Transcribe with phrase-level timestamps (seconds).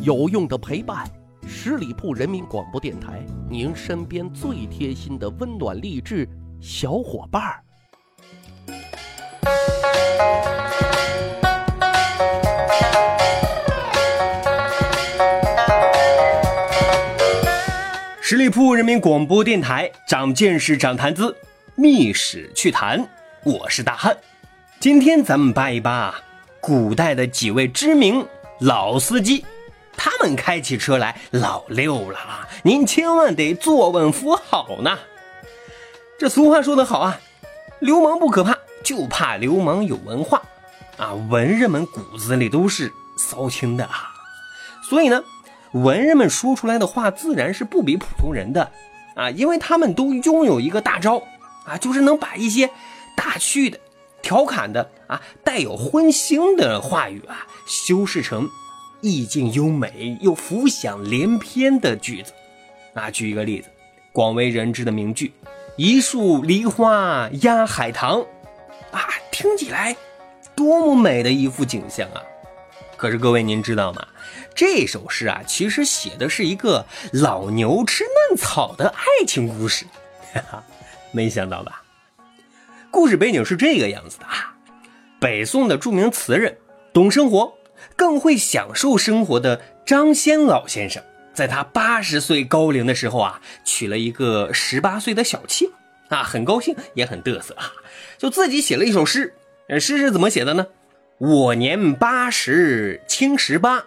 [0.00, 1.04] 有用的陪伴，
[1.44, 6.28] 十里铺人民广播电台，您身边最贴心的温暖励志
[6.60, 7.60] 小伙伴儿。
[18.20, 21.36] 十里铺人民广播电台，长见识，长谈资，
[21.74, 23.04] 密史趣谈。
[23.42, 24.16] 我是大汉，
[24.78, 26.14] 今天咱们扒一扒
[26.60, 28.24] 古代的几位知名
[28.60, 29.44] 老司机。
[29.98, 32.48] 他们开起车来老溜了啊！
[32.62, 34.96] 您千万得坐稳扶好呢。
[36.18, 37.20] 这俗话说得好啊，
[37.80, 40.40] 流氓不可怕，就怕流氓有文化
[40.96, 41.12] 啊！
[41.14, 44.14] 文人们骨子里都是骚情的啊，
[44.88, 45.22] 所以呢，
[45.72, 48.70] 文人们说出来的话自然是不比普通人的
[49.16, 51.20] 啊，因为他们都拥有一个大招
[51.66, 52.70] 啊，就是能把一些
[53.16, 53.78] 打趣的、
[54.22, 58.48] 调侃的啊、带有荤腥的话语啊，修饰成。
[59.00, 62.32] 意境优美又浮想联翩的句子，
[62.94, 63.68] 啊，举一个例子，
[64.12, 65.32] 广为人知的名句
[65.76, 68.20] “一树梨花压海棠”，
[68.90, 69.96] 啊，听起来
[70.56, 72.20] 多么美的一幅景象啊！
[72.96, 74.04] 可是各位您知道吗？
[74.52, 79.86] 这首诗啊，其实写的是一个老牛吃嫩草的爱情故事，
[80.34, 80.64] 哈哈，
[81.12, 81.82] 没想到吧？
[82.90, 84.56] 故事背景是这个样子的啊，
[85.20, 86.58] 北宋的著名词人，
[86.92, 87.54] 懂生活。
[87.96, 91.02] 更会享受生活的张先老先生，
[91.34, 95.68] 在他八十岁高龄的时候啊，娶了一个十八岁的小妾
[96.08, 97.72] 啊，很高兴也很嘚瑟啊，
[98.18, 99.34] 就自己写了一首诗。
[99.80, 100.66] 诗是怎么写的呢？
[101.18, 103.84] 我年八十青十八，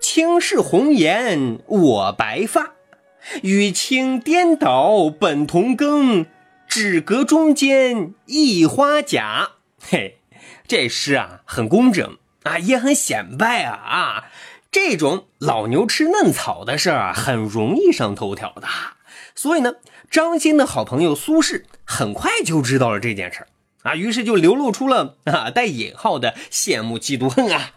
[0.00, 2.72] 轻是红颜我白发，
[3.42, 6.26] 与卿颠倒本同根，
[6.66, 9.50] 只隔中间一花甲。
[9.80, 10.18] 嘿，
[10.66, 12.16] 这诗啊很工整。
[12.46, 14.24] 啊，也很显摆啊啊！
[14.70, 18.68] 这种老牛吃嫩草的事儿啊，很容易上头条的。
[19.34, 19.74] 所以呢，
[20.10, 23.46] 张骞的好朋友苏轼很快就知道了这件事
[23.82, 27.72] 啊，于是就流露出了啊带引号的羡慕、嫉妒、恨啊，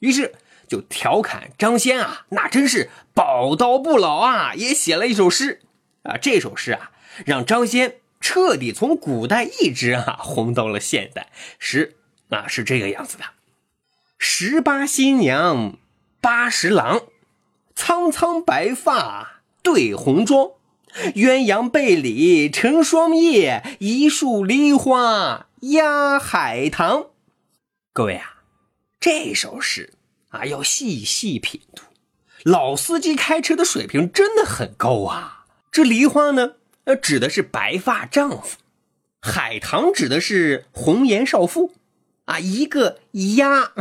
[0.00, 0.34] 于是
[0.68, 5.60] 就调侃张先啊，那真是宝刀不老啊，也写了一首诗
[6.02, 6.16] 啊。
[6.16, 6.90] 这首诗啊，
[7.24, 11.28] 让张先彻底从古代一直啊红到了现代。
[11.58, 11.96] 诗
[12.30, 13.24] 啊是这个样子的。
[14.18, 15.78] 十八新娘
[16.20, 17.02] 八十郎，
[17.74, 20.50] 苍苍白发对红妆，
[21.14, 27.10] 鸳鸯被里成双夜，一树梨花压海棠。
[27.92, 28.42] 各位啊，
[28.98, 29.92] 这首诗
[30.30, 31.82] 啊要细细品读。
[32.44, 35.46] 老司机开车的水平真的很高啊！
[35.72, 38.58] 这梨花呢，呃，指的是白发丈夫；
[39.20, 41.72] 海棠指的是红颜少妇。
[42.26, 43.00] 啊，一个
[43.36, 43.72] 鸭，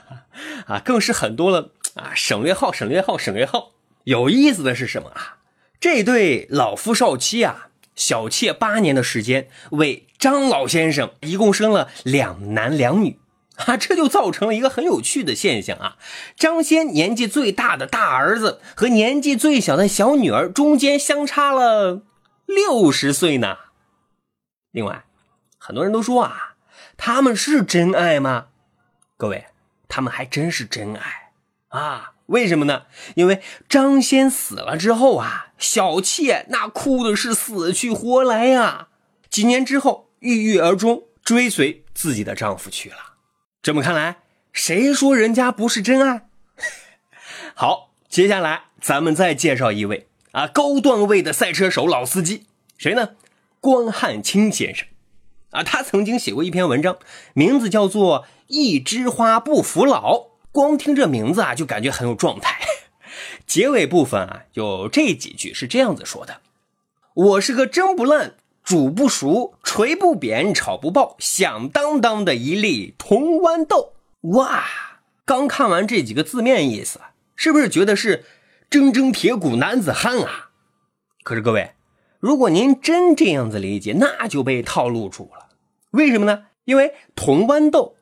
[0.66, 2.12] 啊，更是很多了啊！
[2.14, 3.72] 省略号，省略号，省略号。
[4.04, 5.38] 有意思的是什么啊？
[5.80, 13.18] 这对老夫少妻啊，小妾八年的时间，为张老先生一共生了两男两女
[13.56, 15.96] 啊，这就造成了一个很有趣的现象啊。
[16.36, 22.02] 张先年纪最大的大儿子和年纪最小的小女儿中间相差了
[22.44, 23.56] 六十岁呢。
[24.70, 25.06] 另外，
[25.56, 26.55] 很多人都说啊。
[26.96, 28.46] 他们是真爱吗？
[29.16, 29.46] 各位，
[29.88, 31.30] 他们还真是真爱
[31.68, 32.12] 啊！
[32.26, 32.86] 为什么呢？
[33.14, 38.88] 因为张先死了之后啊，小妾那哭的是死去活来呀。
[39.30, 42.96] 几年之后，郁郁而终，追随自己的丈夫去了。
[43.62, 44.16] 这么看来，
[44.52, 46.28] 谁说人家不是真爱？
[47.54, 52.46] 好，接下来咱们再介绍一位啊，高段位的赛车手老司机，
[52.76, 53.10] 谁呢？
[53.60, 54.86] 关汉卿先生。
[55.50, 56.98] 啊，他曾经写过一篇文章，
[57.34, 60.14] 名字叫做《一枝花不服老》。
[60.52, 62.60] 光听这名字啊，就感觉很有状态。
[63.46, 66.40] 结尾部分啊，有这几句是这样子说的
[67.14, 68.34] ：“我是个蒸不烂、
[68.64, 73.92] 煮不熟、捶不扁、炒不爆、响当当的一粒铜豌豆。”
[74.32, 74.64] 哇，
[75.24, 77.00] 刚看完这几个字面意思，
[77.36, 78.24] 是不是觉得是
[78.68, 80.50] 铮铮铁骨男子汉啊？
[81.22, 81.72] 可是各位，
[82.20, 85.48] 如果您真这样子理解，那就被套路住了。
[85.90, 86.46] 为什么呢？
[86.64, 87.96] 因为铜豌豆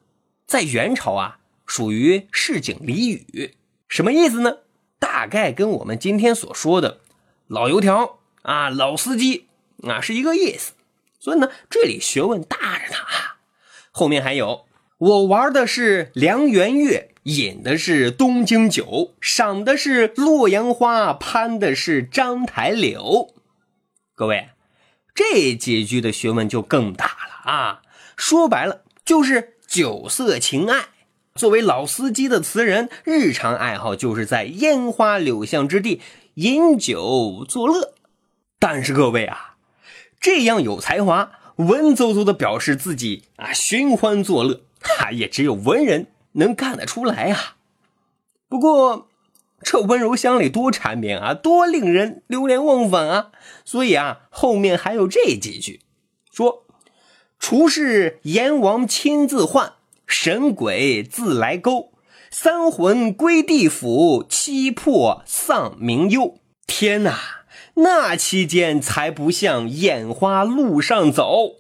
[0.47, 3.55] 在元朝啊，属于市井俚语，
[3.89, 4.59] 什么意思呢？
[4.99, 7.01] 大概跟我们今天所说的
[7.47, 9.49] 老油条啊、老司机
[9.83, 10.73] 啊是一个意思。
[11.21, 13.37] 所以呢，这里学问大着呢啊。
[13.91, 14.65] 后面还有，
[14.99, 23.35] 我玩的是梁元月，饮的是东京酒，赏的是洛阳花，攀的是章台柳。
[24.17, 24.51] 各位，
[25.13, 27.83] 这几句的学问就更大了啊！
[28.17, 30.85] 说白了就是酒色情爱
[31.35, 36.01] 作为老司机的词人，日常爱好就是在烟花柳巷之地
[36.35, 37.95] 饮酒作乐。
[38.61, 39.57] 但是各位啊，
[40.21, 47.57] 这样有才华、文绉绉的表示自己啊寻欢作乐，哈，也只有文人能干得出来啊。
[48.49, 49.09] 不过，
[49.65, 53.31] 这温柔乡里多缠绵啊，多令人流连忘返啊。
[53.65, 55.81] 所以啊，后面还有这几句，
[56.31, 56.67] 说
[57.41, 59.73] ：“厨是阎王亲自唤，
[60.07, 61.93] 神鬼自来勾，
[62.31, 66.39] 三魂归地府，七魄丧冥幽。”
[66.69, 67.19] 天哪！
[67.77, 71.55] 那期间才不像眼花路上走，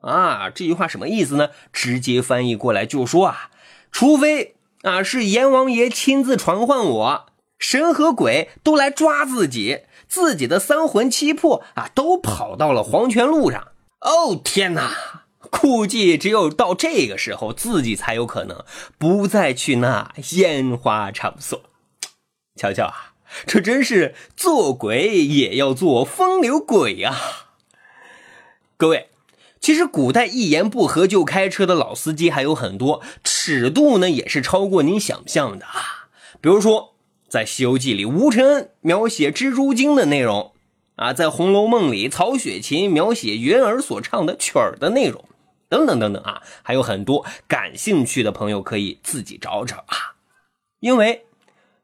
[0.00, 1.48] 啊，这句话什么意思呢？
[1.72, 3.50] 直接翻译过来就说啊，
[3.90, 7.26] 除非啊是阎王爷亲自传唤我，
[7.58, 13.68] 神和鬼都来抓自己，自己的三魂七魄啊都跑到了黄泉路上。
[14.00, 18.64] 哦天哪，估计只有到这个时候，自己才有可能
[18.96, 21.60] 不再去那烟花场所。
[22.54, 23.14] 瞧瞧啊！
[23.46, 27.14] 这真是做鬼也要做风流鬼啊！
[28.76, 29.10] 各位，
[29.60, 36.08] 其实古代一言不合就开车的老司机还有很多，尺度呢也是超过您想象的啊。
[36.40, 36.94] 比如说，
[37.28, 40.52] 在《西游记》里，吴承恩描写蜘蛛精的内容
[40.96, 45.24] 啊；在《红楼梦》里，曹雪芹描写云儿所唱的曲儿的内容，
[45.68, 47.24] 等等等等啊，还有很多。
[47.46, 50.16] 感兴趣的朋友可以自己找找啊，
[50.80, 51.24] 因为。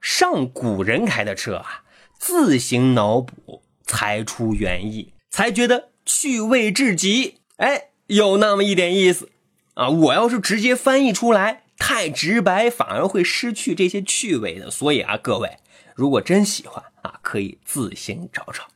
[0.06, 1.82] 上古人开的车啊，
[2.18, 7.36] 自行脑补才出原意，才觉得趣味至极。
[7.56, 9.30] 哎，有那么一点意思
[9.72, 9.88] 啊！
[9.88, 14.70] 我要是直接翻译出来，太直白，反而会失去这些趣味的。
[14.70, 15.58] 所以啊，各位
[15.94, 18.68] 如果真喜欢啊，可以自行找找。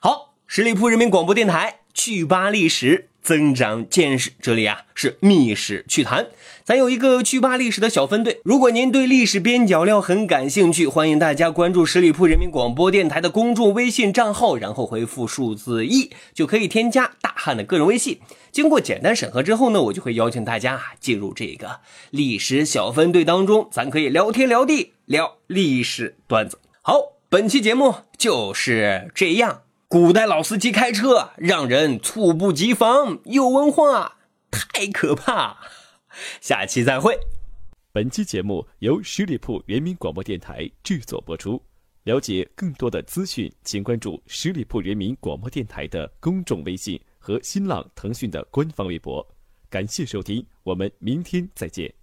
[0.00, 3.10] 好，十里铺人民广播电台去吧历史。
[3.22, 6.28] 增长见识，这里啊是密史趣谈，
[6.64, 8.40] 咱有一个趣吧历史的小分队。
[8.44, 18.18] 如果您对历史边角料很感兴趣，欢迎大家关注十里铺人民广播电台的公众微信账号，然后回复数字一就可以添加大汉的个人微信。
[18.50, 21.80] 经过简单审核之后呢，我就会邀请大家啊进入这个
[22.10, 26.58] 历史小分队当中，咱可以聊天聊地聊历史段子。
[26.80, 29.67] 好，本期节目就是这样。
[29.90, 34.18] 古代老司机开车让人猝不及防，有文化
[34.50, 35.56] 太可怕。
[36.42, 37.18] 下期再会。
[37.90, 41.62] 本期节目由十里铺人民广播电台制作播出。
[42.02, 49.26] 了解更多的资讯，请关注十里铺人民广播电台的公众微信和新浪、腾讯的官方微博。
[49.70, 51.97] 感谢收听，我们明天再见。